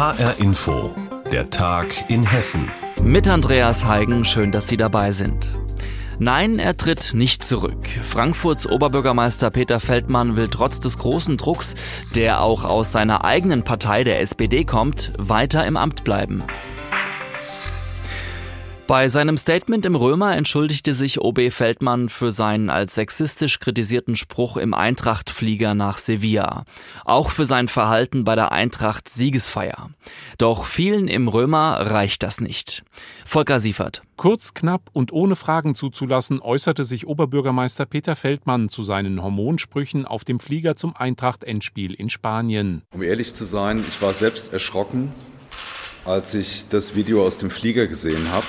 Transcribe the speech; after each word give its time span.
HR 0.00 0.38
Info, 0.38 0.94
der 1.30 1.50
Tag 1.50 2.10
in 2.10 2.22
Hessen. 2.22 2.70
Mit 3.02 3.28
Andreas 3.28 3.84
Heigen, 3.84 4.24
schön, 4.24 4.50
dass 4.50 4.66
Sie 4.66 4.78
dabei 4.78 5.12
sind. 5.12 5.46
Nein, 6.18 6.58
er 6.58 6.74
tritt 6.78 7.12
nicht 7.12 7.44
zurück. 7.44 7.86
Frankfurts 8.02 8.66
Oberbürgermeister 8.66 9.50
Peter 9.50 9.78
Feldmann 9.78 10.36
will 10.36 10.48
trotz 10.48 10.80
des 10.80 10.96
großen 10.96 11.36
Drucks, 11.36 11.74
der 12.14 12.40
auch 12.40 12.64
aus 12.64 12.92
seiner 12.92 13.26
eigenen 13.26 13.62
Partei 13.62 14.02
der 14.02 14.22
SPD 14.22 14.64
kommt, 14.64 15.12
weiter 15.18 15.66
im 15.66 15.76
Amt 15.76 16.02
bleiben. 16.02 16.44
Bei 18.90 19.08
seinem 19.08 19.36
Statement 19.36 19.86
im 19.86 19.94
Römer 19.94 20.36
entschuldigte 20.36 20.92
sich 20.92 21.20
OB 21.20 21.52
Feldmann 21.52 22.08
für 22.08 22.32
seinen 22.32 22.70
als 22.70 22.96
sexistisch 22.96 23.60
kritisierten 23.60 24.16
Spruch 24.16 24.56
im 24.56 24.74
Eintracht-Flieger 24.74 25.74
nach 25.76 25.98
Sevilla. 25.98 26.64
Auch 27.04 27.30
für 27.30 27.44
sein 27.44 27.68
Verhalten 27.68 28.24
bei 28.24 28.34
der 28.34 28.50
Eintracht-Siegesfeier. 28.50 29.90
Doch 30.38 30.64
vielen 30.66 31.06
im 31.06 31.28
Römer 31.28 31.78
reicht 31.80 32.24
das 32.24 32.40
nicht. 32.40 32.82
Volker 33.24 33.60
Siefert. 33.60 34.02
Kurz, 34.16 34.54
knapp 34.54 34.90
und 34.92 35.12
ohne 35.12 35.36
Fragen 35.36 35.76
zuzulassen, 35.76 36.40
äußerte 36.42 36.82
sich 36.82 37.06
Oberbürgermeister 37.06 37.86
Peter 37.86 38.16
Feldmann 38.16 38.70
zu 38.70 38.82
seinen 38.82 39.22
Hormonsprüchen 39.22 40.04
auf 40.04 40.24
dem 40.24 40.40
Flieger 40.40 40.74
zum 40.74 40.96
Eintracht-Endspiel 40.96 41.94
in 41.94 42.10
Spanien. 42.10 42.82
Um 42.92 43.04
ehrlich 43.04 43.34
zu 43.34 43.44
sein, 43.44 43.84
ich 43.88 44.02
war 44.02 44.14
selbst 44.14 44.52
erschrocken, 44.52 45.12
als 46.04 46.34
ich 46.34 46.64
das 46.68 46.96
Video 46.96 47.24
aus 47.24 47.38
dem 47.38 47.50
Flieger 47.50 47.86
gesehen 47.86 48.32
habe. 48.32 48.46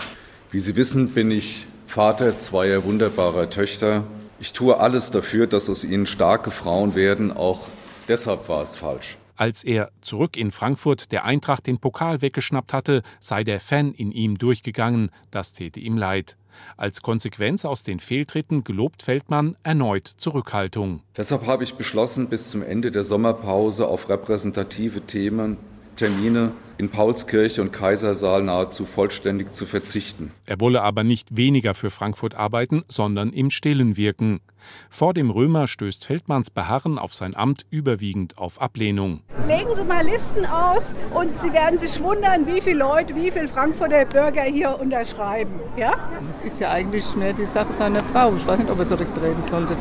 Wie 0.52 0.60
Sie 0.60 0.76
wissen, 0.76 1.12
bin 1.12 1.32
ich 1.32 1.66
Vater 1.88 2.38
zweier 2.38 2.84
wunderbarer 2.84 3.50
Töchter. 3.50 4.04
Ich 4.38 4.52
tue 4.52 4.77
alles 4.77 5.10
dafür, 5.10 5.48
dass 5.48 5.70
aus 5.70 5.86
ihnen 5.86 6.05
starke 6.05 6.52
Frauen 6.52 6.94
werden. 6.94 7.32
Auch 7.32 7.70
deshalb 8.10 8.50
war 8.50 8.62
es 8.62 8.76
falsch. 8.76 9.18
Als 9.38 9.64
er 9.64 9.91
zurück 10.02 10.36
in 10.36 10.52
Frankfurt 10.52 11.14
der 11.14 11.24
Eintracht 11.24 11.68
den 11.68 11.80
Pokal 11.80 12.22
weggeschnappt 12.22 12.74
hatte, 12.74 13.02
sei 13.22 13.46
der 13.46 13.62
Fan 13.62 13.94
in 13.94 14.12
ihm 14.12 14.38
durchgegangen. 14.38 15.10
Das 15.32 15.54
täte 15.54 15.80
ihm 15.80 15.96
leid. 15.96 16.35
Als 16.76 17.02
Konsequenz 17.02 17.63
aus 17.63 17.84
den 17.84 18.02
Fehltritten 18.02 18.65
gelobt 18.65 19.04
Feldmann 19.04 19.55
erneut 19.63 20.05
Zurückhaltung. 20.18 21.02
Deshalb 21.15 21.46
habe 21.48 21.63
ich 21.63 21.76
beschlossen, 21.76 22.27
bis 22.27 22.49
zum 22.49 22.62
Ende 22.62 22.91
der 22.91 23.05
Sommerpause 23.05 23.88
auf 23.88 24.10
repräsentative 24.10 24.99
Themen 24.99 25.55
Termine 25.96 26.52
in 26.82 26.90
Paulskirche 26.90 27.62
und 27.62 27.71
Kaisersaal 27.71 28.41
nahezu 28.41 28.85
vollständig 28.85 29.54
zu 29.54 29.68
verzichten. 29.68 30.32
Er 30.48 30.60
wolle 30.60 30.82
aber 30.82 31.04
nicht 31.04 31.37
weniger 31.37 31.76
für 31.76 31.91
Frankfurt 31.91 32.34
arbeiten, 32.34 32.84
sondern 32.87 33.32
im 33.34 33.51
Stillen 33.51 33.98
wirken. 33.98 34.40
Vor 34.90 35.13
dem 35.13 35.29
Römer 35.29 35.68
stößt 35.68 36.05
Feldmanns 36.05 36.49
Beharren 36.49 36.98
auf 36.98 37.13
sein 37.13 37.35
Amt 37.35 37.65
überwiegend 37.70 38.40
auf 38.40 38.59
Ablehnung. 38.59 39.21
Legen 39.48 39.70
Sie 39.76 39.84
mal 39.84 40.04
Listen 40.04 40.46
aus 40.46 40.82
und 41.13 41.29
Sie 41.41 41.54
werden 41.54 41.77
sich 41.77 42.02
wundern, 42.02 42.48
wie 42.48 42.62
viele 42.62 42.79
Leute, 42.79 43.15
wie 43.15 43.29
viele 43.29 43.48
Frankfurter 43.48 44.05
Bürger 44.05 44.43
hier 44.43 44.79
unterschreiben. 44.79 45.59
Ja? 45.77 45.93
Das 46.26 46.41
ist 46.41 46.59
ja 46.59 46.71
eigentlich 46.71 47.15
mehr 47.15 47.34
die 47.34 47.46
Sache 47.46 47.71
seiner 47.74 48.04
Frau. 48.04 48.34
Ich 48.35 48.46
weiß 48.46 48.57
nicht, 48.57 48.71
ob 48.71 48.79
er 48.79 48.87
zurücktreten 48.87 49.43
sollte 49.43 49.76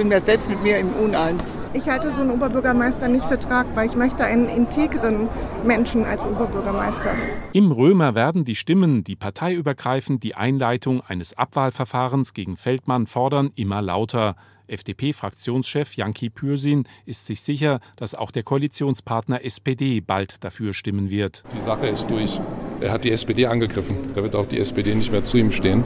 bin 0.00 0.08
mir 0.08 0.20
selbst 0.22 0.48
mit 0.48 0.62
mir 0.62 0.78
im 0.78 0.94
Uneins. 0.94 1.60
Ich 1.74 1.86
halte 1.86 2.10
so 2.10 2.22
einen 2.22 2.30
Oberbürgermeister 2.30 3.06
nicht 3.06 3.26
für 3.26 3.38
tragbar. 3.38 3.84
Ich 3.84 3.96
möchte 3.96 4.24
einen 4.24 4.48
integren 4.48 5.28
Menschen 5.62 6.06
als 6.06 6.24
Oberbürgermeister. 6.24 7.10
Im 7.52 7.70
Römer 7.70 8.14
werden 8.14 8.46
die 8.46 8.54
Stimmen, 8.54 9.04
die 9.04 9.14
parteiübergreifend 9.14 10.22
die 10.22 10.34
Einleitung 10.34 11.02
eines 11.02 11.36
Abwahlverfahrens 11.36 12.32
gegen 12.32 12.56
Feldmann 12.56 13.06
fordern, 13.06 13.50
immer 13.56 13.82
lauter. 13.82 14.36
FDP-Fraktionschef 14.68 15.94
Janki 15.94 16.30
Pürsin 16.30 16.84
ist 17.04 17.26
sich 17.26 17.42
sicher, 17.42 17.80
dass 17.96 18.14
auch 18.14 18.30
der 18.30 18.42
Koalitionspartner 18.42 19.44
SPD 19.44 20.00
bald 20.00 20.42
dafür 20.44 20.72
stimmen 20.72 21.10
wird. 21.10 21.44
Die 21.54 21.60
Sache 21.60 21.88
ist 21.88 22.08
durch. 22.08 22.40
Er 22.80 22.92
hat 22.92 23.04
die 23.04 23.10
SPD 23.10 23.48
angegriffen. 23.48 23.96
Da 24.14 24.22
wird 24.22 24.34
auch 24.34 24.46
die 24.46 24.60
SPD 24.60 24.94
nicht 24.94 25.12
mehr 25.12 25.24
zu 25.24 25.36
ihm 25.36 25.52
stehen. 25.52 25.84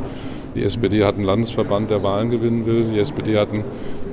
Die 0.55 0.63
SPD 0.63 1.05
hat 1.05 1.17
einen 1.17 1.25
Landesverband, 1.25 1.91
der 1.91 2.03
Wahlen 2.03 2.31
gewinnen 2.31 2.65
will. 2.67 2.91
Die 2.93 2.99
SPD 2.99 3.39
hat 3.39 3.51
einen 3.51 3.65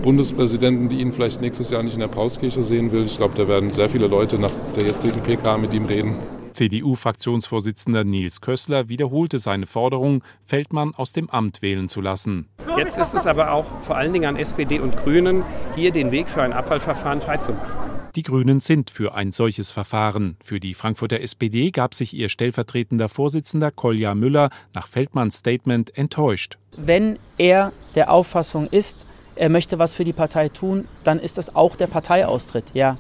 Bundespräsidenten, 0.02 0.90
die 0.90 1.00
ihn 1.00 1.14
vielleicht 1.14 1.42
nächstes 1.42 1.70
Jahr 1.70 1.84
nicht 1.84 1.94
in 1.94 2.00
der 2.00 2.08
Paulskirche 2.08 2.64
sehen 2.64 2.92
will. 2.92 3.06
Ich 3.06 3.18
glaube, 3.18 3.36
da 3.38 3.48
werden 3.48 3.70
sehr 3.70 3.90
viele 3.90 4.08
Leute 4.08 4.40
nach 4.40 4.52
der 4.76 4.86
jetzigen 4.86 5.22
PK 5.22 5.58
mit 5.58 5.74
ihm 5.74 5.86
reden. 5.86 6.16
CDU-Fraktionsvorsitzender 6.54 8.04
Nils 8.04 8.42
Kössler 8.42 8.90
wiederholte 8.90 9.40
seine 9.40 9.66
Forderung, 9.66 10.24
Feldmann 10.44 10.94
aus 10.96 11.14
dem 11.14 11.30
Amt 11.30 11.62
wählen 11.62 11.88
zu 11.88 12.02
lassen. 12.02 12.50
Jetzt 12.78 12.98
ist 12.98 13.14
es 13.14 13.28
aber 13.28 13.52
auch 13.54 13.66
vor 13.82 13.96
allen 13.96 14.12
Dingen 14.12 14.26
an 14.26 14.36
SPD 14.36 14.80
und 14.80 14.98
Grünen, 14.98 15.44
hier 15.76 15.92
den 15.92 16.12
Weg 16.12 16.28
für 16.28 16.42
ein 16.42 16.54
Abwahlverfahren 16.54 17.22
freizumachen. 17.22 17.81
Die 18.16 18.24
Grünen 18.24 18.60
sind 18.60 18.90
für 18.90 19.16
ein 19.16 19.32
solches 19.32 19.72
Verfahren. 19.72 20.36
Für 20.44 20.60
die 20.60 20.74
Frankfurter 20.74 21.22
SPD 21.22 21.72
gab 21.72 21.94
sich 21.94 22.14
ihr 22.14 22.28
stellvertretender 22.28 23.08
Vorsitzender 23.08 23.72
Kolja 23.72 24.16
Müller 24.16 24.50
nach 24.74 24.88
Feldmanns 24.88 25.38
Statement 25.38 25.98
enttäuscht. 25.98 26.58
Wenn 26.76 27.20
er 27.38 27.72
der 27.96 28.12
Auffassung 28.12 28.68
ist, 28.68 29.06
er 29.36 29.48
möchte 29.48 29.80
was 29.80 29.94
für 29.94 30.04
die 30.04 30.12
Partei 30.12 30.50
tun, 30.50 30.90
dann 31.06 31.20
ist 31.20 31.38
das 31.38 31.56
auch 31.56 31.78
der 31.78 31.88
Parteiaustritt, 31.88 32.66
ja. 32.74 32.98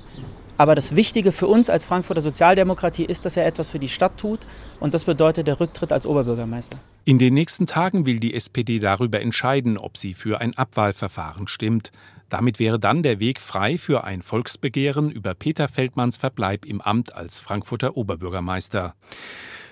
Aber 0.57 0.75
das 0.75 0.95
Wichtige 0.95 1.31
für 1.31 1.47
uns 1.47 1.69
als 1.69 1.85
Frankfurter 1.85 2.21
Sozialdemokratie 2.21 3.03
ist, 3.03 3.25
dass 3.25 3.35
er 3.35 3.45
etwas 3.45 3.67
für 3.67 3.79
die 3.79 3.89
Stadt 3.89 4.17
tut 4.17 4.39
und 4.79 4.93
das 4.93 5.05
bedeutet 5.05 5.47
der 5.47 5.59
Rücktritt 5.59 5.91
als 5.91 6.05
Oberbürgermeister. 6.05 6.77
In 7.03 7.17
den 7.17 7.33
nächsten 7.33 7.65
Tagen 7.65 8.05
will 8.05 8.19
die 8.19 8.33
SPD 8.33 8.79
darüber 8.79 9.19
entscheiden, 9.19 9.77
ob 9.77 9.97
sie 9.97 10.13
für 10.13 10.39
ein 10.39 10.55
Abwahlverfahren 10.55 11.47
stimmt. 11.47 11.91
Damit 12.31 12.59
wäre 12.59 12.79
dann 12.79 13.03
der 13.03 13.19
Weg 13.19 13.41
frei 13.41 13.77
für 13.77 14.05
ein 14.05 14.21
Volksbegehren 14.21 15.11
über 15.11 15.33
Peter 15.33 15.67
Feldmanns 15.67 16.15
Verbleib 16.15 16.65
im 16.65 16.79
Amt 16.79 17.13
als 17.13 17.41
Frankfurter 17.41 17.97
Oberbürgermeister. 17.97 18.95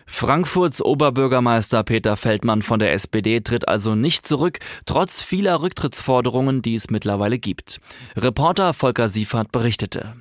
Frankfurts 0.06 0.84
Oberbürgermeister 0.84 1.84
Peter 1.84 2.18
Feldmann 2.18 2.62
von 2.62 2.80
der 2.80 2.92
SPD 2.92 3.40
tritt 3.40 3.70
also 3.70 3.96
nicht 3.96 4.28
zurück, 4.28 4.60
trotz 4.86 5.24
vieler 5.24 5.62
Rücktrittsforderungen, 5.62 6.62
die 6.62 6.76
es 6.76 6.90
mittlerweile 6.90 7.40
gibt. 7.40 7.80
Reporter 8.18 8.74
Volker 8.74 9.08
Siefert 9.08 9.54
berichtete. 9.54 10.16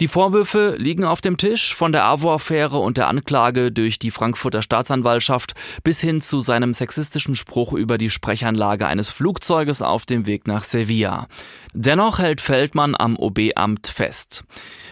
Die 0.00 0.08
Vorwürfe 0.08 0.76
liegen 0.78 1.04
auf 1.04 1.20
dem 1.20 1.36
Tisch 1.36 1.74
von 1.74 1.92
der 1.92 2.04
AWO-Affäre 2.06 2.78
und 2.78 2.96
der 2.96 3.08
Anklage 3.08 3.70
durch 3.70 3.98
die 3.98 4.10
Frankfurter 4.10 4.62
Staatsanwaltschaft 4.62 5.52
bis 5.84 6.00
hin 6.00 6.22
zu 6.22 6.40
seinem 6.40 6.72
sexistischen 6.72 7.34
Spruch 7.36 7.74
über 7.74 7.98
die 7.98 8.08
Sprechanlage 8.08 8.86
eines 8.86 9.10
Flugzeuges 9.10 9.82
auf 9.82 10.06
dem 10.06 10.24
Weg 10.26 10.46
nach 10.46 10.64
Sevilla. 10.64 11.26
Dennoch 11.74 12.18
hält 12.18 12.40
Feldmann 12.40 12.96
am 12.98 13.18
OB-Amt 13.18 13.88
fest. 13.88 14.44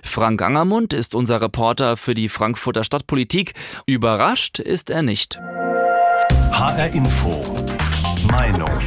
Frank 0.03 0.43
Angermund 0.43 0.93
ist 0.93 1.15
unser 1.15 1.41
Reporter 1.41 1.97
für 1.97 2.15
die 2.15 2.29
Frankfurter 2.29 2.85
Stadtpolitik. 2.85 3.55
Überrascht 3.87 4.59
ist 4.59 4.91
er 4.91 5.01
nicht. 5.01 5.41
HR 6.53 6.93
Info. 6.93 7.45
Meinung. 8.31 8.79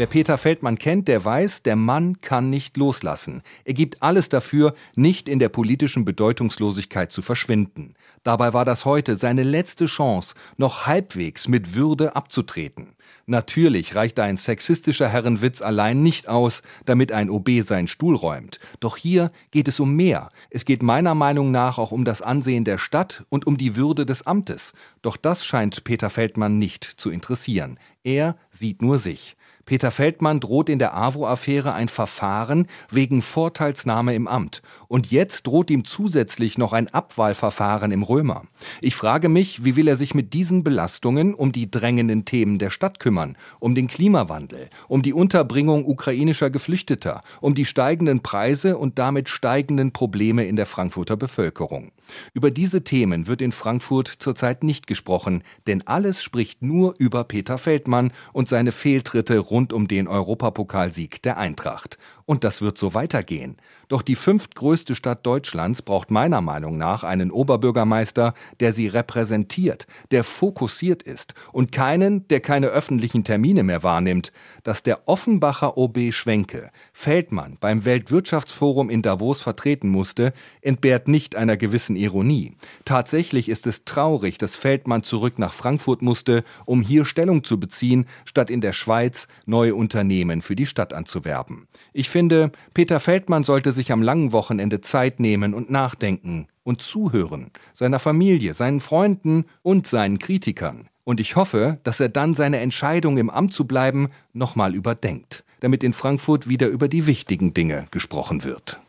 Wer 0.00 0.06
Peter 0.06 0.38
Feldmann 0.38 0.78
kennt, 0.78 1.08
der 1.08 1.26
weiß, 1.26 1.62
der 1.62 1.76
Mann 1.76 2.22
kann 2.22 2.48
nicht 2.48 2.78
loslassen. 2.78 3.42
Er 3.66 3.74
gibt 3.74 4.02
alles 4.02 4.30
dafür, 4.30 4.72
nicht 4.94 5.28
in 5.28 5.38
der 5.38 5.50
politischen 5.50 6.06
Bedeutungslosigkeit 6.06 7.12
zu 7.12 7.20
verschwinden. 7.20 7.92
Dabei 8.22 8.54
war 8.54 8.64
das 8.64 8.86
heute 8.86 9.16
seine 9.16 9.42
letzte 9.42 9.84
Chance, 9.84 10.34
noch 10.56 10.86
halbwegs 10.86 11.48
mit 11.48 11.74
Würde 11.74 12.16
abzutreten. 12.16 12.96
Natürlich 13.26 13.94
reicht 13.94 14.18
ein 14.20 14.38
sexistischer 14.38 15.06
Herrenwitz 15.06 15.60
allein 15.60 16.02
nicht 16.02 16.28
aus, 16.28 16.62
damit 16.86 17.12
ein 17.12 17.28
OB 17.28 17.60
seinen 17.62 17.86
Stuhl 17.86 18.16
räumt. 18.16 18.58
Doch 18.80 18.96
hier 18.96 19.30
geht 19.50 19.68
es 19.68 19.80
um 19.80 19.96
mehr. 19.96 20.30
Es 20.48 20.64
geht 20.64 20.82
meiner 20.82 21.14
Meinung 21.14 21.50
nach 21.50 21.76
auch 21.76 21.92
um 21.92 22.06
das 22.06 22.22
Ansehen 22.22 22.64
der 22.64 22.78
Stadt 22.78 23.26
und 23.28 23.46
um 23.46 23.58
die 23.58 23.76
Würde 23.76 24.06
des 24.06 24.26
Amtes. 24.26 24.72
Doch 25.02 25.18
das 25.18 25.44
scheint 25.44 25.84
Peter 25.84 26.08
Feldmann 26.08 26.58
nicht 26.58 26.84
zu 26.84 27.10
interessieren. 27.10 27.78
Er 28.02 28.36
sieht 28.50 28.80
nur 28.80 28.96
sich. 28.96 29.36
Peter 29.70 29.92
Feldmann 29.92 30.40
droht 30.40 30.68
in 30.68 30.80
der 30.80 30.96
AWO-Affäre 30.96 31.72
ein 31.72 31.88
Verfahren 31.88 32.66
wegen 32.90 33.22
Vorteilsnahme 33.22 34.16
im 34.16 34.26
Amt. 34.26 34.62
Und 34.88 35.12
jetzt 35.12 35.46
droht 35.46 35.70
ihm 35.70 35.84
zusätzlich 35.84 36.58
noch 36.58 36.72
ein 36.72 36.88
Abwahlverfahren 36.88 37.92
im 37.92 38.02
Römer. 38.02 38.46
Ich 38.80 38.96
frage 38.96 39.28
mich, 39.28 39.64
wie 39.64 39.76
will 39.76 39.86
er 39.86 39.94
sich 39.94 40.12
mit 40.12 40.34
diesen 40.34 40.64
Belastungen 40.64 41.34
um 41.34 41.52
die 41.52 41.70
drängenden 41.70 42.24
Themen 42.24 42.58
der 42.58 42.70
Stadt 42.70 42.98
kümmern? 42.98 43.36
Um 43.60 43.76
den 43.76 43.86
Klimawandel, 43.86 44.70
um 44.88 45.02
die 45.02 45.12
Unterbringung 45.12 45.86
ukrainischer 45.86 46.50
Geflüchteter, 46.50 47.20
um 47.40 47.54
die 47.54 47.64
steigenden 47.64 48.24
Preise 48.24 48.76
und 48.76 48.98
damit 48.98 49.28
steigenden 49.28 49.92
Probleme 49.92 50.46
in 50.46 50.56
der 50.56 50.66
Frankfurter 50.66 51.16
Bevölkerung. 51.16 51.92
Über 52.34 52.50
diese 52.50 52.82
Themen 52.82 53.28
wird 53.28 53.40
in 53.40 53.52
Frankfurt 53.52 54.08
zurzeit 54.18 54.64
nicht 54.64 54.88
gesprochen, 54.88 55.44
denn 55.68 55.86
alles 55.86 56.24
spricht 56.24 56.60
nur 56.60 56.96
über 56.98 57.22
Peter 57.22 57.56
Feldmann 57.56 58.12
und 58.32 58.48
seine 58.48 58.72
Fehltritte 58.72 59.38
rund 59.38 59.59
rund 59.60 59.74
um 59.74 59.88
den 59.88 60.08
Europapokalsieg 60.08 61.20
der 61.20 61.36
Eintracht. 61.36 61.98
Und 62.24 62.44
das 62.44 62.62
wird 62.62 62.78
so 62.78 62.94
weitergehen. 62.94 63.56
Doch 63.88 64.02
die 64.02 64.14
fünftgrößte 64.14 64.94
Stadt 64.94 65.26
Deutschlands 65.26 65.82
braucht 65.82 66.10
meiner 66.10 66.40
Meinung 66.40 66.78
nach 66.78 67.02
einen 67.02 67.30
Oberbürgermeister, 67.32 68.34
der 68.60 68.72
sie 68.72 68.86
repräsentiert, 68.86 69.86
der 70.12 70.22
fokussiert 70.22 71.02
ist 71.02 71.34
und 71.52 71.72
keinen, 71.72 72.26
der 72.28 72.40
keine 72.40 72.68
öffentlichen 72.68 73.24
Termine 73.24 73.64
mehr 73.64 73.82
wahrnimmt. 73.82 74.32
Dass 74.62 74.82
der 74.82 75.08
Offenbacher 75.08 75.76
OB 75.76 76.12
Schwenke 76.12 76.70
Feldmann 76.92 77.58
beim 77.60 77.84
Weltwirtschaftsforum 77.84 78.88
in 78.88 79.02
Davos 79.02 79.42
vertreten 79.42 79.88
musste, 79.88 80.32
entbehrt 80.62 81.08
nicht 81.08 81.34
einer 81.34 81.56
gewissen 81.56 81.96
Ironie. 81.96 82.56
Tatsächlich 82.84 83.48
ist 83.48 83.66
es 83.66 83.84
traurig, 83.84 84.38
dass 84.38 84.56
Feldmann 84.56 85.02
zurück 85.02 85.38
nach 85.38 85.52
Frankfurt 85.52 86.00
musste, 86.00 86.44
um 86.64 86.80
hier 86.80 87.04
Stellung 87.04 87.42
zu 87.42 87.58
beziehen, 87.58 88.06
statt 88.24 88.50
in 88.50 88.60
der 88.60 88.72
Schweiz 88.72 89.26
neue 89.50 89.74
Unternehmen 89.74 90.40
für 90.40 90.56
die 90.56 90.64
Stadt 90.64 90.94
anzuwerben. 90.94 91.68
Ich 91.92 92.08
finde, 92.08 92.52
Peter 92.72 93.00
Feldmann 93.00 93.44
sollte 93.44 93.72
sich 93.72 93.92
am 93.92 94.02
langen 94.02 94.32
Wochenende 94.32 94.80
Zeit 94.80 95.20
nehmen 95.20 95.52
und 95.52 95.70
nachdenken 95.70 96.46
und 96.62 96.80
zuhören, 96.80 97.50
seiner 97.74 97.98
Familie, 97.98 98.54
seinen 98.54 98.80
Freunden 98.80 99.44
und 99.62 99.86
seinen 99.86 100.18
Kritikern. 100.18 100.88
Und 101.04 101.20
ich 101.20 101.36
hoffe, 101.36 101.78
dass 101.82 102.00
er 102.00 102.08
dann 102.08 102.34
seine 102.34 102.60
Entscheidung 102.60 103.18
im 103.18 103.28
Amt 103.30 103.52
zu 103.52 103.66
bleiben 103.66 104.08
nochmal 104.32 104.74
überdenkt, 104.74 105.44
damit 105.60 105.84
in 105.84 105.92
Frankfurt 105.92 106.48
wieder 106.48 106.68
über 106.68 106.88
die 106.88 107.06
wichtigen 107.06 107.52
Dinge 107.52 107.86
gesprochen 107.90 108.44
wird. 108.44 108.80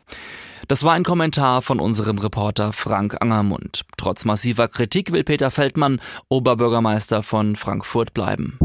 Das 0.68 0.84
war 0.84 0.92
ein 0.92 1.02
Kommentar 1.02 1.60
von 1.60 1.80
unserem 1.80 2.18
Reporter 2.18 2.72
Frank 2.72 3.20
Angermund. 3.20 3.82
Trotz 3.96 4.24
massiver 4.24 4.68
Kritik 4.68 5.10
will 5.10 5.24
Peter 5.24 5.50
Feldmann 5.50 6.00
Oberbürgermeister 6.28 7.22
von 7.22 7.56
Frankfurt 7.56 8.14
bleiben. 8.14 8.58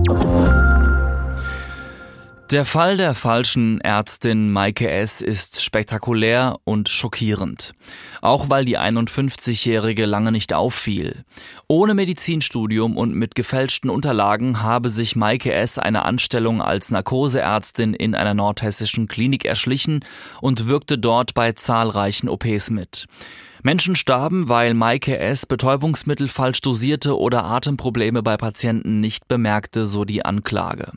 Der 2.51 2.63
Fall 2.63 2.95
der 2.95 3.13
falschen 3.13 3.81
Ärztin 3.81 4.53
Maike 4.53 4.89
S. 4.89 5.19
ist 5.19 5.61
spektakulär 5.61 6.59
und 6.63 6.87
schockierend. 6.87 7.73
Auch 8.21 8.49
weil 8.49 8.63
die 8.63 8.79
51-Jährige 8.79 10.05
lange 10.05 10.31
nicht 10.31 10.53
auffiel. 10.53 11.25
Ohne 11.67 11.93
Medizinstudium 11.93 12.95
und 12.95 13.13
mit 13.13 13.35
gefälschten 13.35 13.89
Unterlagen 13.89 14.61
habe 14.61 14.89
sich 14.89 15.17
Maike 15.17 15.51
S. 15.51 15.77
eine 15.77 16.05
Anstellung 16.05 16.61
als 16.61 16.89
Narkoseärztin 16.89 17.93
in 17.93 18.15
einer 18.15 18.33
nordhessischen 18.33 19.09
Klinik 19.09 19.43
erschlichen 19.43 20.05
und 20.39 20.67
wirkte 20.67 20.97
dort 20.97 21.33
bei 21.33 21.51
zahlreichen 21.51 22.29
OPs 22.29 22.69
mit. 22.69 23.07
Menschen 23.67 23.97
starben, 23.97 24.47
weil 24.47 24.73
Maike 24.73 25.19
S. 25.19 25.45
Betäubungsmittel 25.45 26.29
falsch 26.29 26.61
dosierte 26.61 27.19
oder 27.19 27.43
Atemprobleme 27.43 28.23
bei 28.23 28.37
Patienten 28.37 29.01
nicht 29.01 29.27
bemerkte, 29.27 29.85
so 29.85 30.05
die 30.05 30.23
Anklage. 30.23 30.93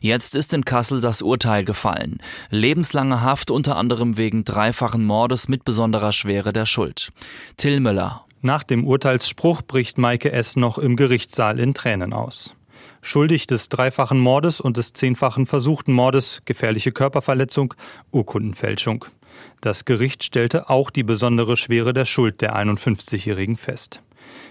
Jetzt 0.00 0.34
ist 0.34 0.54
in 0.54 0.64
Kassel 0.64 1.02
das 1.02 1.20
Urteil 1.20 1.66
gefallen. 1.66 2.22
Lebenslange 2.48 3.20
Haft 3.20 3.50
unter 3.50 3.76
anderem 3.76 4.16
wegen 4.16 4.44
dreifachen 4.44 5.04
Mordes 5.04 5.48
mit 5.48 5.66
besonderer 5.66 6.14
Schwere 6.14 6.54
der 6.54 6.64
Schuld. 6.64 7.10
Till 7.58 7.80
Müller. 7.80 8.24
Nach 8.40 8.62
dem 8.62 8.86
Urteilsspruch 8.86 9.60
bricht 9.60 9.98
Maike 9.98 10.32
S. 10.32 10.56
noch 10.56 10.78
im 10.78 10.96
Gerichtssaal 10.96 11.60
in 11.60 11.74
Tränen 11.74 12.14
aus. 12.14 12.54
Schuldig 13.02 13.46
des 13.46 13.68
dreifachen 13.68 14.18
Mordes 14.18 14.62
und 14.62 14.78
des 14.78 14.94
zehnfachen 14.94 15.44
versuchten 15.44 15.92
Mordes, 15.92 16.40
gefährliche 16.46 16.92
Körperverletzung, 16.92 17.74
Urkundenfälschung. 18.10 19.04
Das 19.60 19.84
Gericht 19.84 20.24
stellte 20.24 20.70
auch 20.70 20.90
die 20.90 21.02
besondere 21.02 21.56
Schwere 21.56 21.92
der 21.92 22.04
Schuld 22.04 22.40
der 22.40 22.56
51-Jährigen 22.56 23.56
fest. 23.56 24.02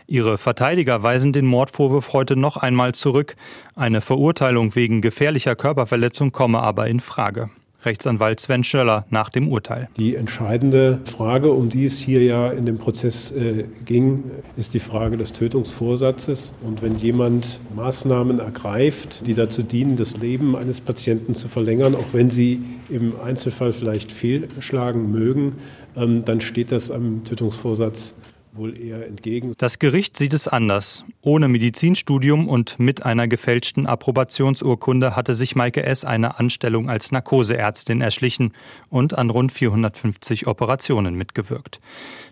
Ihre 0.08 0.38
Verteidiger 0.38 1.02
weisen 1.04 1.34
den 1.34 1.46
Mordvorwurf 1.46 2.14
heute 2.14 2.36
noch 2.36 2.58
einmal 2.58 2.94
zurück. 2.94 3.36
Eine 3.76 4.02
Verurteilung 4.02 4.76
wegen 4.76 5.02
gefährlicher 5.02 5.56
Körperverletzung 5.56 6.32
komme 6.32 6.60
aber 6.60 6.88
in 6.88 7.00
Frage. 7.00 7.50
Rechtsanwalt 7.86 8.40
Sven 8.40 8.64
Schöller 8.64 9.06
nach 9.10 9.30
dem 9.30 9.48
Urteil. 9.48 9.88
Die 9.98 10.16
entscheidende 10.16 11.00
Frage, 11.06 11.52
um 11.52 11.70
die 11.70 11.86
es 11.86 12.00
hier 12.00 12.24
ja 12.24 12.52
in 12.52 12.66
dem 12.66 12.78
Prozess 12.78 13.32
äh, 13.32 13.66
ging, 13.86 14.24
ist 14.58 14.74
die 14.74 14.80
Frage 14.80 15.18
des 15.18 15.32
Tötungsvorsatzes. 15.32 16.54
Und 16.64 16.82
wenn 16.82 16.96
jemand 16.96 17.60
Maßnahmen 17.76 18.40
ergreift, 18.40 19.26
die 19.28 19.34
dazu 19.34 19.64
dienen, 19.64 19.96
das 19.96 20.18
Leben 20.18 20.56
eines 20.56 20.82
Patienten 20.82 21.36
zu 21.36 21.48
verlängern, 21.48 21.96
auch 21.96 22.14
wenn 22.14 22.30
sie 22.30 22.62
im 22.90 23.14
Einzelfall 23.20 23.74
vielleicht 23.74 24.12
fehlschlagen 24.12 25.12
mögen, 25.12 25.58
ähm, 25.96 26.26
dann 26.26 26.42
steht 26.42 26.72
das 26.72 26.92
am 26.92 27.24
Tötungsvorsatz 27.24 28.14
wohl 28.56 28.78
eher 28.78 29.06
entgegen. 29.08 29.54
Das 29.58 29.80
Gericht 29.80 30.18
sieht 30.18 30.34
es 30.34 30.48
anders. 30.48 31.04
Ohne 31.22 31.48
Medizinstudium 31.48 32.48
und 32.48 32.80
mit 32.80 33.06
einer 33.06 33.28
gefälschten 33.28 33.88
Approbationsurkunde 33.88 35.16
hatte 35.16 35.36
sich 35.36 35.56
Maike 35.56 35.84
S. 35.84 36.06
eine 36.06 36.40
Anstellung 36.40 36.90
als 36.90 37.12
Narkoseärztin 37.12 38.02
erschlichen 38.02 38.54
und 38.90 39.18
an 39.18 39.30
rund 39.30 39.52
450 39.52 40.48
Operationen 40.48 41.16
mitgewirkt. 41.16 41.80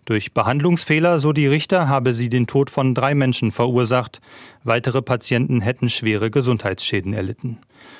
Durch 0.05 0.33
Behandlungsfehler, 0.33 1.19
so 1.19 1.33
die 1.33 1.47
Richter, 1.47 1.87
habe 1.87 2.13
sie 2.13 2.29
den 2.29 2.47
Tod 2.47 2.69
von 2.69 2.93
drei 2.93 3.15
Menschen 3.15 3.51
verursacht. 3.51 4.21
Weitere 4.63 5.01
Patienten 5.01 5.61
hätten 5.61 5.89
schwere 5.89 6.29
Gesundheitsschäden 6.29 7.13
erlitten. 7.13 7.59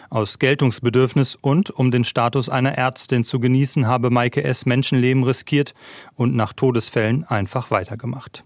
Aus 0.09 0.39
Geltungsbedürfnis 0.39 1.35
und 1.35 1.69
um 1.71 1.91
den 1.91 2.03
Status 2.03 2.49
einer 2.49 2.77
Ärztin 2.77 3.23
zu 3.23 3.39
genießen, 3.39 3.87
habe 3.87 4.09
Maike 4.09 4.43
S. 4.43 4.65
Menschenleben 4.65 5.23
riskiert 5.23 5.73
und 6.15 6.35
nach 6.35 6.53
Todesfällen 6.53 7.23
einfach 7.23 7.71
weitergemacht. 7.71 8.43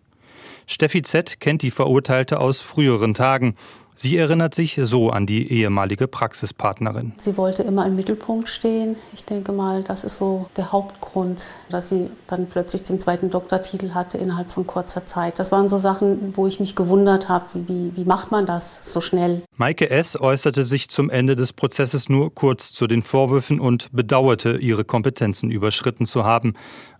Steffi 0.65 1.01
Z. 1.01 1.39
kennt 1.39 1.61
die 1.61 1.71
Verurteilte 1.71 2.39
aus 2.39 2.61
früheren 2.61 3.13
Tagen. 3.13 3.55
Sie 3.99 4.15
erinnert 4.15 4.53
sich 4.53 4.79
so 4.83 5.09
an 5.09 5.25
die 5.25 5.51
ehemalige 5.51 6.07
Praxispartnerin. 6.07 7.13
Sie 7.17 7.35
wollte 7.35 7.63
immer 7.63 7.83
im 7.87 7.95
Mittelpunkt 7.95 8.47
stehen. 8.47 8.95
Ich 9.11 9.25
denke 9.25 9.51
mal, 9.51 9.81
das 9.81 10.03
ist 10.03 10.19
so 10.19 10.45
der 10.55 10.71
Hauptgrund, 10.71 11.43
dass 11.71 11.89
sie 11.89 12.11
dann 12.27 12.45
plötzlich 12.45 12.83
den 12.83 12.99
zweiten 12.99 13.31
Doktortitel 13.31 13.95
hatte 13.95 14.19
innerhalb 14.19 14.51
von 14.51 14.67
kurzer 14.67 15.07
Zeit. 15.07 15.39
Das 15.39 15.51
waren 15.51 15.67
so 15.67 15.77
Sachen, 15.77 16.33
wo 16.35 16.45
ich 16.45 16.59
mich 16.59 16.75
gewundert 16.75 17.27
habe, 17.27 17.45
wie, 17.55 17.91
wie 17.95 18.05
macht 18.05 18.29
man 18.29 18.45
das 18.45 18.93
so 18.93 19.01
schnell? 19.01 19.41
Maike 19.55 19.89
S. 19.89 20.19
äußerte 20.19 20.63
sich 20.63 20.89
zum 20.89 21.09
Ende 21.09 21.35
des 21.35 21.51
Prozesses 21.51 22.07
nur 22.07 22.31
kurz 22.35 22.71
zu 22.73 22.85
den 22.85 23.01
Vorwürfen 23.01 23.59
und 23.59 23.89
bedauerte, 23.91 24.57
ihre 24.57 24.85
Kompetenzen 24.85 25.49
überschritten 25.49 26.05
zu 26.05 26.23
haben. 26.23 26.53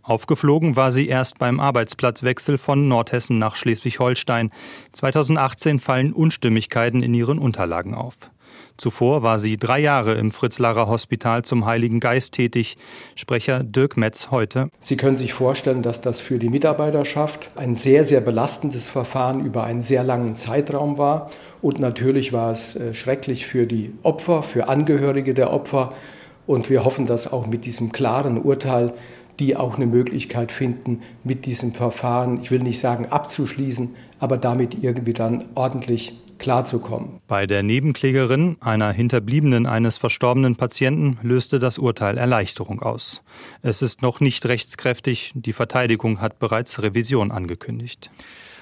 Aufgeflogen 0.07 0.77
war 0.77 0.94
sie 0.94 1.09
erst 1.09 1.38
beim 1.38 1.59
Arbeitsplatzwechsel 1.59 2.57
von 2.57 2.88
Nordhessen 2.88 3.39
nach 3.39 3.57
Schleswig-Holstein. 3.57 4.51
2018 4.94 5.81
fallen 5.81 6.13
Unstimmigkeiten 6.13 7.04
in 7.04 7.13
ihren 7.13 7.39
Unterlagen 7.39 7.94
auf. 7.94 8.15
Zuvor 8.77 9.21
war 9.21 9.38
sie 9.38 9.57
drei 9.57 9.80
Jahre 9.80 10.13
im 10.13 10.31
Fritz-Larrer 10.31 10.88
Hospital 10.88 11.44
zum 11.44 11.65
Heiligen 11.65 12.00
Geist 12.00 12.33
tätig. 12.33 12.77
Sprecher 13.15 13.63
Dirk 13.65 13.98
Metz 13.98 14.30
heute. 14.31 14.69
Sie 14.80 14.95
können 14.95 15.18
sich 15.18 15.33
vorstellen, 15.33 15.81
dass 15.81 16.00
das 16.00 16.21
für 16.21 16.39
die 16.39 16.48
Mitarbeiterschaft 16.48 17.51
ein 17.57 17.75
sehr, 17.75 18.06
sehr 18.06 18.21
belastendes 18.21 18.88
Verfahren 18.88 19.44
über 19.44 19.65
einen 19.65 19.81
sehr 19.81 20.06
langen 20.06 20.38
Zeitraum 20.38 20.98
war. 20.98 21.30
Und 21.62 21.80
natürlich 21.80 22.31
war 22.31 22.51
es 22.54 22.77
äh, 22.77 22.94
schrecklich 22.94 23.45
für 23.45 23.68
die 23.68 23.94
Opfer, 24.04 24.42
für 24.42 24.69
Angehörige 24.69 25.33
der 25.33 25.51
Opfer. 25.51 25.92
Und 26.45 26.69
wir 26.69 26.86
hoffen, 26.86 27.07
dass 27.07 27.31
auch 27.31 27.45
mit 27.45 27.65
diesem 27.65 27.92
klaren 27.92 28.38
Urteil 28.38 28.94
die 29.39 29.56
auch 29.56 29.75
eine 29.75 29.86
Möglichkeit 29.86 30.51
finden, 30.51 31.01
mit 31.24 31.45
diesem 31.45 31.74
Verfahren, 31.74 32.42
ich 32.42 32.51
will 32.51 32.60
nicht 32.60 32.80
sagen 32.80 33.07
abzuschließen, 33.07 33.95
aber 34.19 34.38
damit 34.38 34.83
irgendwie 34.83 35.14
dann 35.14 35.45
ordentlich 35.56 36.16
klarzukommen. 36.38 37.19
Bei 37.28 37.47
der 37.47 37.64
Nebenklägerin, 37.64 38.57
einer 38.59 38.92
Hinterbliebenen 38.92 39.66
eines 39.66 39.97
verstorbenen 39.97 40.56
Patienten, 40.56 41.18
löste 41.21 41.59
das 41.59 41.78
Urteil 41.78 42.18
Erleichterung 42.18 42.81
aus. 42.81 43.21
Es 43.61 43.81
ist 43.81 44.02
noch 44.02 44.19
nicht 44.19 44.45
rechtskräftig, 44.45 45.31
die 45.35 45.54
Verteidigung 45.54 46.21
hat 46.21 46.40
bereits 46.40 46.81
Revision 46.81 47.31
angekündigt. 47.31 48.11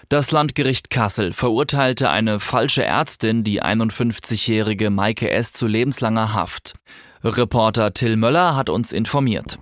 Das 0.10 0.32
Landgericht 0.32 0.92
Kassel 0.92 1.34
verurteilte 1.34 2.12
eine 2.12 2.40
falsche 2.40 2.84
Ärztin, 2.84 3.44
die 3.44 3.64
51-jährige 3.64 4.92
Maike 4.92 5.32
S. 5.32 5.52
zu 5.52 5.66
lebenslanger 5.66 6.34
Haft. 6.34 6.76
Reporter 7.24 7.92
Till 7.92 8.16
Möller 8.16 8.56
hat 8.56 8.70
uns 8.70 8.94
informiert. 8.94 9.58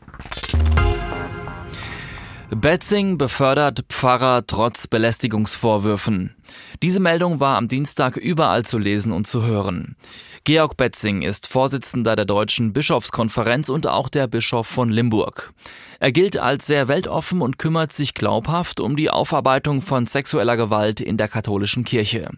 Betzing 2.56 3.18
befördert 3.18 3.86
Pfarrer 3.90 4.46
trotz 4.46 4.88
Belästigungsvorwürfen. 4.88 6.36
Diese 6.82 7.00
Meldung 7.00 7.40
war 7.40 7.58
am 7.58 7.68
Dienstag 7.68 8.18
überall 8.18 8.64
zu 8.66 8.78
lesen 8.78 9.12
und 9.12 9.26
zu 9.26 9.44
hören. 9.44 9.96
Georg 10.44 10.76
Betzing 10.76 11.22
ist 11.22 11.48
Vorsitzender 11.48 12.16
der 12.16 12.26
Deutschen 12.26 12.74
Bischofskonferenz 12.74 13.70
und 13.70 13.88
auch 13.88 14.10
der 14.10 14.28
Bischof 14.28 14.68
von 14.68 14.90
Limburg. 14.90 15.54
Er 16.00 16.12
gilt 16.12 16.38
als 16.38 16.68
sehr 16.68 16.88
weltoffen 16.88 17.42
und 17.42 17.58
kümmert 17.58 17.94
sich 17.94 18.14
glaubhaft 18.14 18.80
um 18.80 18.96
die 18.98 19.10
Aufarbeitung 19.10 19.82
von 19.82 20.06
sexueller 20.06 20.58
Gewalt 20.58 21.00
in 21.00 21.18
der 21.18 21.30
katholischen 21.30 21.86
Kirche. 21.86 22.30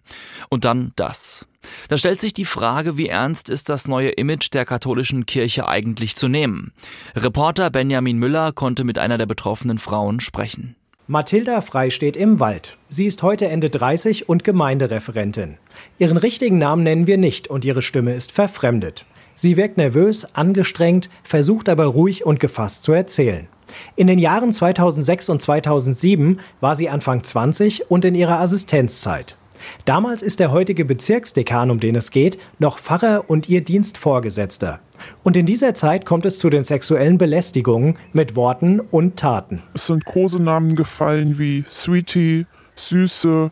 Und 0.49 0.65
dann 0.65 0.93
das. 0.95 1.47
Da 1.89 1.97
stellt 1.97 2.21
sich 2.21 2.33
die 2.33 2.45
Frage, 2.45 2.97
wie 2.97 3.07
ernst 3.07 3.49
ist 3.49 3.69
das 3.69 3.87
neue 3.87 4.09
Image 4.09 4.53
der 4.53 4.65
katholischen 4.65 5.25
Kirche 5.25 5.67
eigentlich 5.67 6.15
zu 6.15 6.27
nehmen? 6.27 6.73
Reporter 7.15 7.69
Benjamin 7.69 8.17
Müller 8.17 8.51
konnte 8.51 8.83
mit 8.83 8.97
einer 8.97 9.17
der 9.17 9.25
betroffenen 9.25 9.77
Frauen 9.77 10.19
sprechen. 10.19 10.75
Mathilda 11.07 11.61
Frei 11.61 11.91
steht 11.91 12.17
im 12.17 12.39
Wald. 12.39 12.77
Sie 12.89 13.05
ist 13.05 13.21
heute 13.21 13.47
Ende 13.47 13.69
30 13.69 14.27
und 14.27 14.43
Gemeindereferentin. 14.43 15.57
Ihren 15.99 16.17
richtigen 16.17 16.57
Namen 16.57 16.81
nennen 16.81 17.05
wir 17.05 17.17
nicht 17.17 17.47
und 17.47 17.63
ihre 17.63 17.83
Stimme 17.83 18.15
ist 18.15 18.31
verfremdet. 18.31 19.05
Sie 19.35 19.55
wirkt 19.55 19.77
nervös, 19.77 20.33
angestrengt, 20.33 21.09
versucht 21.21 21.69
aber 21.69 21.85
ruhig 21.85 22.25
und 22.25 22.39
gefasst 22.39 22.83
zu 22.83 22.93
erzählen. 22.93 23.47
In 23.95 24.07
den 24.07 24.17
Jahren 24.17 24.51
2006 24.51 25.29
und 25.29 25.41
2007 25.41 26.39
war 26.59 26.73
sie 26.73 26.89
Anfang 26.89 27.23
20 27.23 27.91
und 27.91 28.03
in 28.03 28.15
ihrer 28.15 28.39
Assistenzzeit. 28.39 29.37
Damals 29.85 30.21
ist 30.21 30.39
der 30.39 30.51
heutige 30.51 30.85
Bezirksdekan, 30.85 31.71
um 31.71 31.79
den 31.79 31.95
es 31.95 32.11
geht, 32.11 32.37
noch 32.59 32.79
Pfarrer 32.79 33.25
und 33.27 33.49
ihr 33.49 33.61
Dienstvorgesetzter. 33.61 34.79
Und 35.23 35.37
in 35.37 35.45
dieser 35.45 35.73
Zeit 35.75 36.05
kommt 36.05 36.25
es 36.25 36.39
zu 36.39 36.49
den 36.49 36.63
sexuellen 36.63 37.17
Belästigungen 37.17 37.97
mit 38.13 38.35
Worten 38.35 38.79
und 38.79 39.17
Taten. 39.17 39.63
Es 39.73 39.87
sind 39.87 40.05
Kosenamen 40.05 40.75
gefallen 40.75 41.37
wie 41.37 41.63
Sweetie, 41.65 42.45
Süße, 42.75 43.51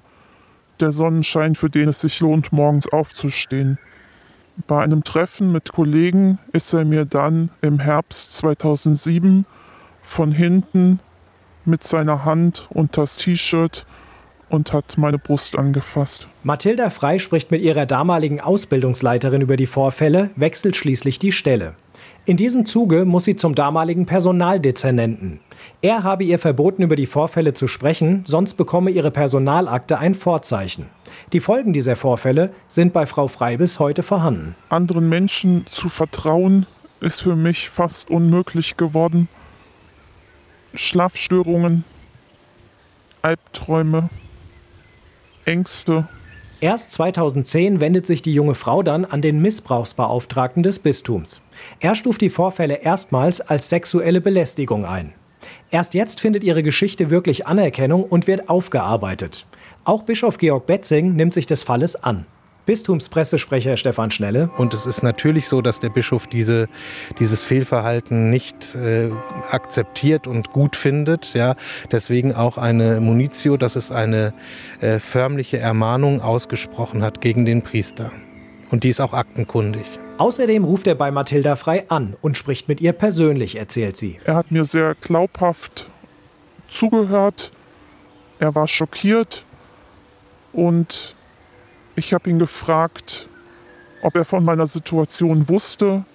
der 0.80 0.92
Sonnenschein, 0.92 1.56
für 1.56 1.70
den 1.70 1.90
es 1.90 2.02
sich 2.02 2.20
lohnt, 2.20 2.52
morgens 2.52 2.88
aufzustehen. 2.92 3.78
Bei 4.68 4.84
einem 4.84 5.04
Treffen 5.04 5.52
mit 5.52 5.72
Kollegen 5.72 6.40
ist 6.52 6.74
er 6.74 6.86
mir 6.86 7.06
dann 7.06 7.50
im 7.62 7.80
Herbst 7.80 8.34
2007 8.38 9.46
von 10.02 10.32
hinten 10.32 11.00
mit 11.66 11.84
seiner 11.84 12.26
Hand 12.26 12.68
unters 12.70 13.18
T-Shirt 13.18 13.86
und 14.54 14.72
hat 14.72 15.00
meine 15.00 15.18
Brust 15.18 15.58
angefasst. 15.58 16.28
Mathilda 16.44 16.92
Frei 16.92 17.18
spricht 17.18 17.50
mit 17.50 17.64
ihrer 17.64 17.88
damaligen 17.88 18.40
Ausbildungsleiterin 18.40 19.42
über 19.42 19.58
die 19.58 19.66
Vorfälle, 19.66 20.30
wechselt 20.36 20.76
schließlich 20.76 21.18
die 21.18 21.32
Stelle. 21.32 21.74
In 22.26 22.38
diesem 22.38 22.68
Zuge 22.68 23.04
muss 23.04 23.24
sie 23.24 23.36
zum 23.36 23.56
damaligen 23.56 24.06
Personaldezernenten. 24.06 25.40
Er 25.82 26.04
habe 26.04 26.24
ihr 26.24 26.38
verboten, 26.38 26.84
über 26.84 26.96
die 26.96 27.08
Vorfälle 27.08 27.56
zu 27.56 27.68
sprechen, 27.68 28.24
sonst 28.28 28.54
bekomme 28.54 28.92
ihre 28.92 29.10
Personalakte 29.10 29.98
ein 29.98 30.14
Vorzeichen. 30.14 30.86
Die 31.34 31.40
Folgen 31.40 31.74
dieser 31.74 31.96
Vorfälle 31.96 32.52
sind 32.68 32.94
bei 32.94 33.08
Frau 33.08 33.28
Frei 33.28 33.58
bis 33.58 33.80
heute 33.80 34.04
vorhanden. 34.04 34.56
Anderen 34.70 35.10
Menschen 35.10 35.66
zu 35.66 35.90
vertrauen 35.90 36.68
ist 37.02 37.24
für 37.24 37.36
mich 37.36 37.70
fast 37.72 38.12
unmöglich 38.12 38.78
geworden. 38.78 39.28
Schlafstörungen, 40.76 41.86
Albträume, 43.24 44.10
Ängste. 45.46 46.08
Erst 46.62 46.94
2010 46.94 47.82
wendet 47.82 48.08
sich 48.08 48.22
die 48.22 48.34
junge 48.34 48.56
Frau 48.56 48.84
dann 48.84 49.04
an 49.04 49.22
den 49.22 49.42
Missbrauchsbeauftragten 49.42 50.64
des 50.64 50.80
Bistums. 50.80 51.42
Er 51.82 51.96
stuft 51.96 52.22
die 52.22 52.30
Vorfälle 52.30 52.76
erstmals 52.76 53.42
als 53.42 53.70
sexuelle 53.70 54.22
Belästigung 54.22 54.86
ein. 54.86 55.14
Erst 55.72 55.94
jetzt 55.94 56.22
findet 56.22 56.44
ihre 56.46 56.64
Geschichte 56.64 57.10
wirklich 57.10 57.48
Anerkennung 57.48 58.04
und 58.04 58.28
wird 58.28 58.48
aufgearbeitet. 58.48 59.46
Auch 59.84 60.04
Bischof 60.04 60.38
Georg 60.38 60.66
Betzing 60.66 61.16
nimmt 61.16 61.34
sich 61.34 61.46
des 61.46 61.64
Falles 61.64 62.02
an. 62.02 62.26
Bistumspressesprecher 62.66 63.78
Stefan 63.78 64.12
Schnelle. 64.12 64.50
Und 64.58 64.74
es 64.74 64.86
ist 64.86 65.04
natürlich 65.04 65.48
so, 65.50 65.62
dass 65.62 65.80
der 65.80 65.90
Bischof 65.90 66.28
diese, 66.28 66.68
dieses 67.20 67.44
Fehlverhalten 67.44 68.30
nicht 68.30 68.76
äh, 68.76 69.10
akzeptiert 69.50 70.28
und 70.28 70.52
gut 70.52 70.76
findet. 70.76 71.34
Ja. 71.34 71.56
Deswegen 71.92 72.34
auch 72.34 72.58
eine 72.58 73.02
Munitio, 73.02 73.58
dass 73.58 73.76
es 73.76 73.92
eine 73.92 74.34
äh, 74.82 75.00
förmliche 75.00 75.58
Ermahnung 75.58 76.22
ausgesprochen 76.22 77.04
hat 77.04 77.22
gegen 77.22 77.46
den 77.46 77.62
Priester. 77.62 78.12
Und 78.70 78.84
die 78.84 78.90
ist 78.90 79.02
auch 79.02 79.14
aktenkundig. 79.14 79.84
Außerdem 80.18 80.64
ruft 80.64 80.88
er 80.88 80.96
bei 80.96 81.12
Mathilda 81.12 81.56
Frei 81.56 81.90
an 81.90 82.16
und 82.22 82.38
spricht 82.38 82.68
mit 82.68 82.82
ihr 82.82 82.94
persönlich, 82.94 83.58
erzählt 83.58 83.98
sie. 83.98 84.20
Er 84.26 84.36
hat 84.36 84.52
mir 84.52 84.64
sehr 84.64 84.96
glaubhaft 84.96 85.90
zugehört. 86.68 87.52
Er 88.40 88.56
war 88.56 88.68
schockiert 88.68 89.44
und 90.54 91.16
ich 91.96 92.14
habe 92.14 92.30
ihn 92.30 92.40
gefragt, 92.40 93.28
ob 94.02 94.16
er 94.16 94.26
von 94.26 94.44
meiner 94.44 94.68
Situation 94.68 95.48
wusste 95.50 96.06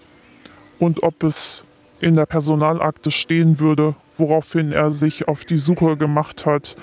und 0.78 1.02
ob 1.02 1.22
es 1.22 1.64
in 2.00 2.14
der 2.14 2.26
Personalakte 2.26 3.10
stehen 3.10 3.58
würde, 3.58 3.94
woraufhin 4.16 4.72
er 4.72 4.90
sich 4.90 5.28
auf 5.28 5.44
die 5.44 5.58
Suche 5.58 5.96
gemacht 5.96 6.46
hat 6.46 6.76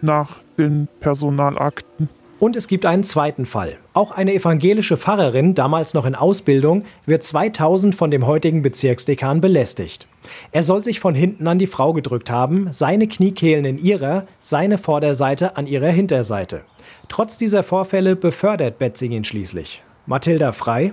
nach 0.00 0.38
den 0.58 0.88
Personalakten. 1.00 2.08
Und 2.38 2.56
es 2.56 2.68
gibt 2.68 2.86
einen 2.86 3.04
zweiten 3.04 3.44
Fall. 3.44 3.76
Auch 3.92 4.12
eine 4.12 4.32
evangelische 4.32 4.96
Pfarrerin, 4.96 5.54
damals 5.54 5.92
noch 5.92 6.06
in 6.06 6.14
Ausbildung, 6.14 6.84
wird 7.04 7.22
2000 7.22 7.94
von 7.94 8.10
dem 8.10 8.26
heutigen 8.26 8.62
Bezirksdekan 8.62 9.42
belästigt. 9.42 10.08
Er 10.50 10.62
soll 10.62 10.82
sich 10.82 11.00
von 11.00 11.14
hinten 11.14 11.46
an 11.46 11.58
die 11.58 11.66
Frau 11.66 11.92
gedrückt 11.92 12.30
haben, 12.30 12.68
seine 12.72 13.08
Kniekehlen 13.08 13.66
in 13.66 13.76
ihrer, 13.76 14.26
seine 14.40 14.78
Vorderseite 14.78 15.58
an 15.58 15.66
ihrer 15.66 15.90
Hinterseite. 15.90 16.62
Trotz 17.08 17.38
dieser 17.38 17.62
Vorfälle 17.62 18.16
befördert 18.16 18.78
Betzing 18.78 19.12
ihn 19.12 19.24
schließlich. 19.24 19.82
Mathilda 20.06 20.52
Frei. 20.52 20.92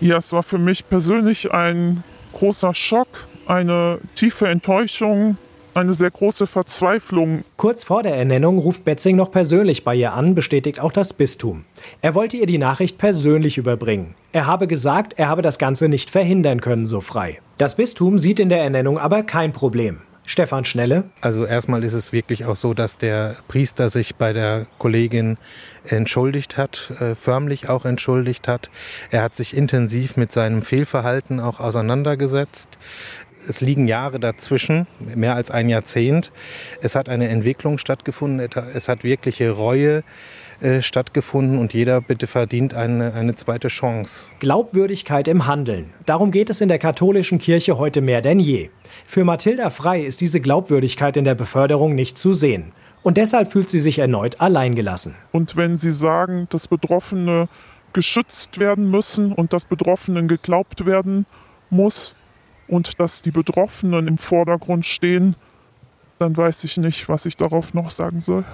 Ja, 0.00 0.18
es 0.18 0.32
war 0.32 0.42
für 0.42 0.58
mich 0.58 0.88
persönlich 0.88 1.52
ein 1.52 2.04
großer 2.32 2.74
Schock, 2.74 3.26
eine 3.46 3.98
tiefe 4.14 4.48
Enttäuschung, 4.48 5.36
eine 5.74 5.94
sehr 5.94 6.10
große 6.10 6.46
Verzweiflung. 6.46 7.44
Kurz 7.56 7.84
vor 7.84 8.02
der 8.02 8.16
Ernennung 8.16 8.58
ruft 8.58 8.84
Betzing 8.84 9.16
noch 9.16 9.30
persönlich 9.30 9.84
bei 9.84 9.94
ihr 9.94 10.12
an, 10.12 10.34
bestätigt 10.34 10.80
auch 10.80 10.92
das 10.92 11.12
Bistum. 11.12 11.64
Er 12.02 12.14
wollte 12.14 12.36
ihr 12.36 12.46
die 12.46 12.58
Nachricht 12.58 12.98
persönlich 12.98 13.58
überbringen. 13.58 14.14
Er 14.32 14.46
habe 14.46 14.66
gesagt, 14.66 15.14
er 15.18 15.28
habe 15.28 15.42
das 15.42 15.58
Ganze 15.58 15.88
nicht 15.88 16.10
verhindern 16.10 16.60
können, 16.60 16.86
so 16.86 17.00
frei. 17.00 17.40
Das 17.58 17.76
Bistum 17.76 18.18
sieht 18.18 18.40
in 18.40 18.48
der 18.48 18.62
Ernennung 18.62 18.98
aber 18.98 19.22
kein 19.22 19.52
Problem. 19.52 20.00
Stefan 20.28 20.66
Schnelle. 20.66 21.04
Also 21.22 21.46
erstmal 21.46 21.82
ist 21.82 21.94
es 21.94 22.12
wirklich 22.12 22.44
auch 22.44 22.54
so, 22.54 22.74
dass 22.74 22.98
der 22.98 23.36
Priester 23.48 23.88
sich 23.88 24.16
bei 24.16 24.34
der 24.34 24.66
Kollegin 24.78 25.38
entschuldigt 25.86 26.58
hat, 26.58 26.92
äh, 27.00 27.14
förmlich 27.14 27.70
auch 27.70 27.86
entschuldigt 27.86 28.46
hat. 28.46 28.70
Er 29.10 29.22
hat 29.22 29.34
sich 29.34 29.56
intensiv 29.56 30.18
mit 30.18 30.30
seinem 30.30 30.60
Fehlverhalten 30.60 31.40
auch 31.40 31.60
auseinandergesetzt. 31.60 32.76
Es 33.48 33.62
liegen 33.62 33.88
Jahre 33.88 34.20
dazwischen, 34.20 34.86
mehr 35.16 35.34
als 35.34 35.50
ein 35.50 35.70
Jahrzehnt. 35.70 36.30
Es 36.82 36.94
hat 36.94 37.08
eine 37.08 37.28
Entwicklung 37.28 37.78
stattgefunden, 37.78 38.50
es 38.74 38.88
hat 38.88 39.04
wirkliche 39.04 39.52
Reue 39.52 40.04
äh, 40.60 40.82
stattgefunden 40.82 41.58
und 41.58 41.72
jeder 41.72 42.00
bitte 42.00 42.26
verdient 42.26 42.74
eine, 42.74 43.14
eine 43.14 43.36
zweite 43.36 43.68
Chance. 43.68 44.30
Glaubwürdigkeit 44.40 45.28
im 45.28 45.46
Handeln. 45.46 45.90
Darum 46.04 46.32
geht 46.32 46.50
es 46.50 46.60
in 46.60 46.68
der 46.68 46.78
katholischen 46.78 47.38
Kirche 47.38 47.78
heute 47.78 48.00
mehr 48.00 48.22
denn 48.22 48.40
je. 48.40 48.70
Für 49.06 49.24
Mathilda 49.24 49.70
Frei 49.70 50.02
ist 50.02 50.20
diese 50.20 50.40
Glaubwürdigkeit 50.40 51.16
in 51.16 51.24
der 51.24 51.36
Beförderung 51.36 51.94
nicht 51.94 52.18
zu 52.18 52.32
sehen. 52.32 52.72
Und 53.02 53.16
deshalb 53.16 53.52
fühlt 53.52 53.70
sie 53.70 53.78
sich 53.78 54.00
erneut 54.00 54.40
alleingelassen. 54.40 55.14
Und 55.30 55.56
wenn 55.56 55.76
Sie 55.76 55.92
sagen, 55.92 56.48
dass 56.50 56.66
Betroffene 56.66 57.48
geschützt 57.92 58.58
werden 58.58 58.90
müssen 58.90 59.32
und 59.32 59.52
dass 59.52 59.64
Betroffenen 59.64 60.28
geglaubt 60.28 60.84
werden 60.84 61.26
muss 61.70 62.16
und 62.66 62.98
dass 63.00 63.22
die 63.22 63.30
Betroffenen 63.30 64.08
im 64.08 64.18
Vordergrund 64.18 64.84
stehen, 64.84 65.36
dann 66.18 66.36
weiß 66.36 66.64
ich 66.64 66.76
nicht, 66.76 67.08
was 67.08 67.26
ich 67.26 67.36
darauf 67.36 67.74
noch 67.74 67.90
sagen 67.90 68.20
soll. 68.20 68.44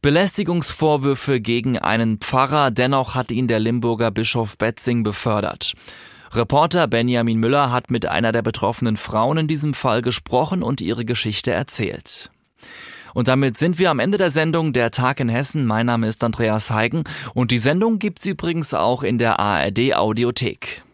Belästigungsvorwürfe 0.00 1.40
gegen 1.40 1.76
einen 1.76 2.18
Pfarrer, 2.18 2.70
dennoch 2.70 3.16
hat 3.16 3.32
ihn 3.32 3.48
der 3.48 3.58
Limburger 3.58 4.12
Bischof 4.12 4.56
Betzing 4.56 5.02
befördert. 5.02 5.72
Reporter 6.32 6.86
Benjamin 6.86 7.38
Müller 7.38 7.72
hat 7.72 7.90
mit 7.90 8.06
einer 8.06 8.30
der 8.30 8.42
betroffenen 8.42 8.96
Frauen 8.96 9.38
in 9.38 9.48
diesem 9.48 9.74
Fall 9.74 10.00
gesprochen 10.00 10.62
und 10.62 10.80
ihre 10.80 11.04
Geschichte 11.04 11.50
erzählt. 11.50 12.30
Und 13.12 13.26
damit 13.26 13.56
sind 13.56 13.80
wir 13.80 13.90
am 13.90 13.98
Ende 13.98 14.18
der 14.18 14.30
Sendung 14.30 14.72
Der 14.72 14.92
Tag 14.92 15.18
in 15.18 15.28
Hessen. 15.28 15.66
Mein 15.66 15.86
Name 15.86 16.06
ist 16.06 16.22
Andreas 16.22 16.70
Heigen 16.70 17.02
und 17.34 17.50
die 17.50 17.58
Sendung 17.58 17.98
gibt's 17.98 18.24
übrigens 18.24 18.74
auch 18.74 19.02
in 19.02 19.18
der 19.18 19.40
ARD 19.40 19.94
Audiothek. 19.94 20.84